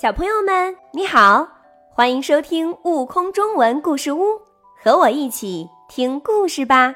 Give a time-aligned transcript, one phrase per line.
[0.00, 1.44] 小朋友们，你好，
[1.90, 4.22] 欢迎收听《悟空中文故事屋》，
[4.80, 6.94] 和我一起听故事吧。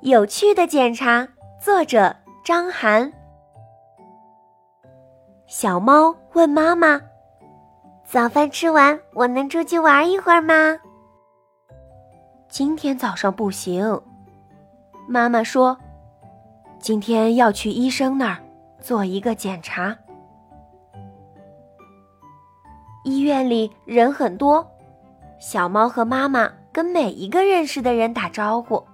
[0.00, 1.26] 有趣的检查，
[1.60, 2.14] 作者
[2.44, 3.12] 张涵。
[5.48, 7.00] 小猫问妈妈
[8.06, 10.78] ：“早饭吃完，我能出去玩一会儿吗？”
[12.48, 14.00] 今天早上不行，
[15.08, 15.76] 妈妈说
[16.78, 18.38] ：“今天要去医生那儿
[18.80, 19.98] 做一个检查。”
[23.10, 24.70] 医院里人很多，
[25.40, 28.84] 小猫和妈妈跟每一个认识的人打招呼。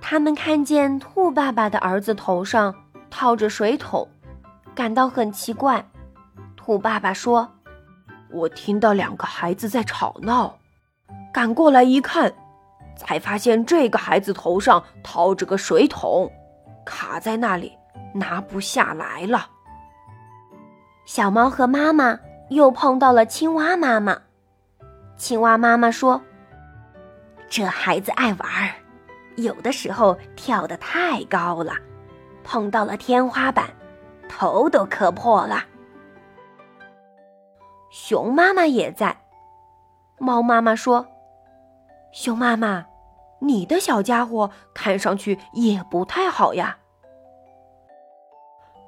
[0.00, 2.74] 他们看见兔爸爸的儿子头上
[3.08, 4.08] 套着水桶，
[4.74, 5.84] 感到很奇怪。
[6.56, 7.48] 兔爸爸说
[8.30, 10.58] ：“我听到两个孩子在吵闹，
[11.32, 12.32] 赶过来一看，
[12.96, 16.30] 才发现这个孩子头上套着个水桶，
[16.84, 17.72] 卡在那里，
[18.12, 19.46] 拿不下来了。”
[21.06, 22.18] 小猫和妈妈。
[22.48, 24.22] 又碰到了青蛙妈妈。
[25.16, 26.20] 青蛙妈妈说
[27.48, 28.74] ：“这孩子爱玩儿，
[29.36, 31.72] 有的时候跳得太高了，
[32.44, 33.68] 碰到了天花板，
[34.28, 35.64] 头都磕破了。”
[37.90, 39.16] 熊妈妈也在。
[40.18, 41.06] 猫妈妈说
[42.12, 42.86] ：“熊妈妈，
[43.40, 46.78] 你的小家伙看上去也不太好呀。”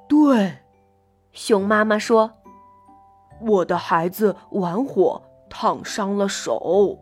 [0.07, 0.59] 对，
[1.31, 2.38] 熊妈妈说。
[3.41, 6.97] 我的孩子玩火烫伤了手。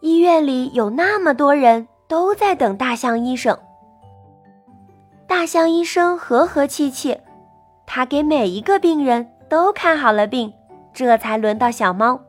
[0.00, 3.58] 医院里有那么多人都在等大象医生。
[5.26, 7.18] 大象医生和和气气，
[7.86, 10.52] 他给每一个病人都看好了病，
[10.92, 12.20] 这才轮到小猫。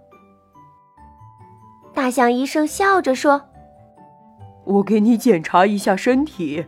[1.94, 3.42] 大象医生笑着说
[4.66, 6.66] ：“我给你检查一下身体。”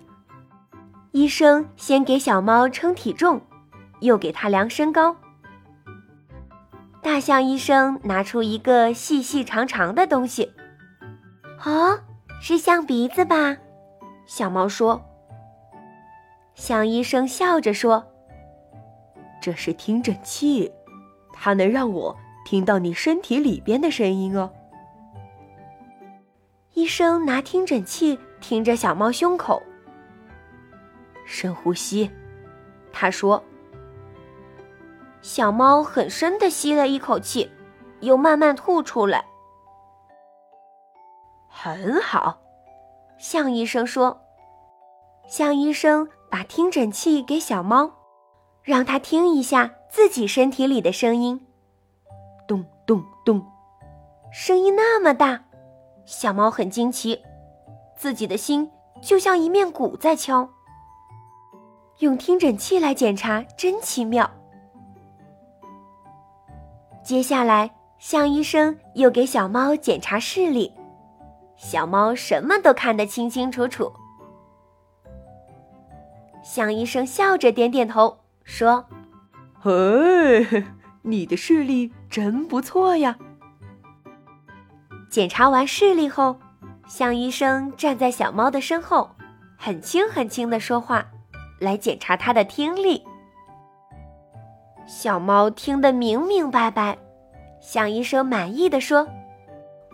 [1.13, 3.39] 医生先给小猫称体重。
[4.05, 5.15] 又给他量身高。
[7.01, 10.51] 大象医生拿出一个细细长长的东西，
[11.63, 11.99] 哦，
[12.41, 13.57] 是象鼻子吧？
[14.25, 14.99] 小猫说。
[16.55, 18.03] 象医生笑着说
[19.41, 20.71] ：“这是听诊器，
[21.33, 24.49] 它能让我听到你身体里边的声音哦。”
[26.73, 29.61] 医生拿听诊器听着小猫胸口，
[31.25, 32.09] 深呼吸，
[32.91, 33.43] 他说。
[35.25, 37.49] 小猫很深的吸了一口气，
[38.01, 39.25] 又慢慢吐出来。
[41.49, 42.37] 很好，
[43.17, 44.21] 向医生说。
[45.25, 47.91] 向医生把听诊器给小猫，
[48.61, 51.43] 让它听一下自己身体里的声音。
[52.47, 53.43] 咚咚咚，
[54.31, 55.43] 声音那么大，
[56.05, 57.19] 小猫很惊奇，
[57.97, 58.69] 自己的心
[59.01, 60.47] 就像一面鼓在敲。
[61.97, 64.29] 用听诊器来检查，真奇妙。
[67.05, 70.73] 接下来，向医生又给小猫检查视力，
[71.55, 73.93] 小猫什么都看得清清楚楚。
[76.43, 78.83] 向医生笑着点点头，说
[79.61, 80.63] ：“嘿，
[81.03, 83.15] 你的视力真不错呀。”
[85.07, 86.39] 检查完视力后，
[86.87, 89.11] 向医生站在小猫的身后，
[89.55, 91.05] 很轻很轻的说话，
[91.59, 93.03] 来检查它的听力。
[94.87, 96.97] 小猫听得明明白白，
[97.59, 99.07] 向医生满意的说：“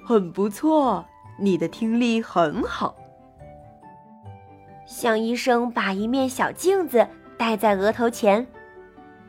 [0.05, 1.05] 很不错，
[1.39, 2.93] 你的听力很好。”
[4.85, 7.07] 向医生把一面小镜子
[7.37, 8.45] 戴在额头前，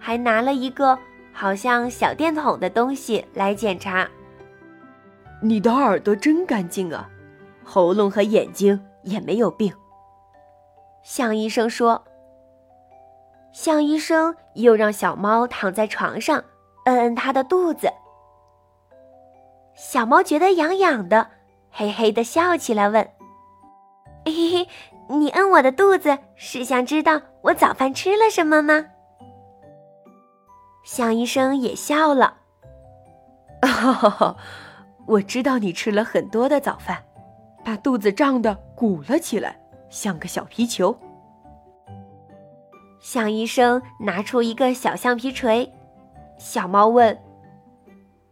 [0.00, 0.99] 还拿了一个
[1.33, 4.09] 好像小电筒的东西来检查。
[5.41, 7.09] 你的耳朵真干净啊，
[7.62, 9.73] 喉咙和眼睛也没有病。
[11.05, 12.03] 向医生说。
[13.52, 16.42] 向医生又让小猫躺在床上，
[16.86, 17.92] 摁摁它的肚子。
[19.74, 21.28] 小猫觉得痒痒的，
[21.70, 23.08] 嘿嘿的笑起来，问
[24.24, 24.68] ：“嘿嘿，
[25.08, 28.87] 你摁我的肚子是想知道我早饭吃了什么吗？”
[30.84, 32.38] 向医生也笑了
[33.62, 34.37] ：“哈哈哈，
[35.06, 37.05] 我知道你吃了很多的早饭，
[37.64, 40.96] 把肚子胀得鼓了起来，像个小皮球。”
[43.02, 45.70] 向医生拿出一个小橡皮锤，
[46.38, 47.19] 小猫问：“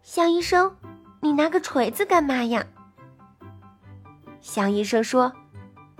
[0.00, 0.74] 向医生，
[1.20, 2.64] 你拿个锤子干嘛呀？”
[4.40, 5.32] 向医生说：“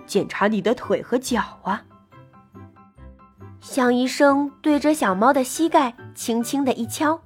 [0.06, 1.82] 检查你的腿和脚啊。”
[3.60, 7.20] 向医生对着小猫的膝盖轻轻的一敲，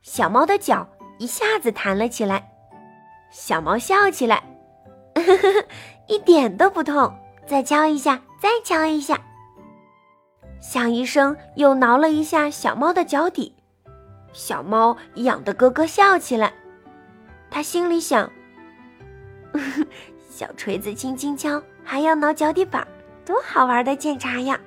[0.00, 2.50] 小猫的脚一下子弹了起来，
[3.30, 4.42] 小猫笑起来
[5.14, 5.64] ：“呵呵呵，
[6.08, 7.14] 一点都不痛，
[7.46, 9.20] 再敲一下，再敲一下。”
[10.62, 13.52] 向医生又挠了一下小猫的脚底，
[14.32, 16.52] 小猫痒得咯咯笑起来。
[17.50, 18.30] 他心里想：
[20.30, 22.86] 小锤子轻轻敲，还要挠脚底板，
[23.26, 24.58] 多好玩的检查呀！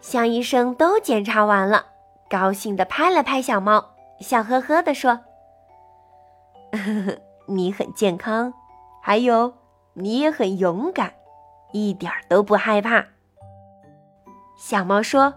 [0.00, 1.84] 向医生都检查完了，
[2.30, 5.18] 高兴地拍了拍小猫，笑呵呵地说
[7.46, 8.54] ：“你很健康，
[9.02, 9.52] 还有
[9.94, 11.12] 你也很勇敢，
[11.72, 13.04] 一点都不害怕。”
[14.64, 15.34] 小猫说：“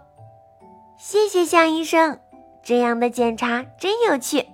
[1.00, 2.20] 谢谢向医生，
[2.62, 4.46] 这样的检查真有趣。”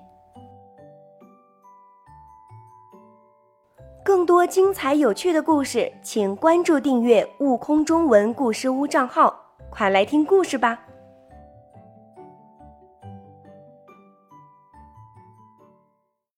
[4.02, 9.38] 更多精彩有趣的故事，请关注订阅“悟空中文故事屋”账号。
[9.70, 10.80] 快来听故事吧！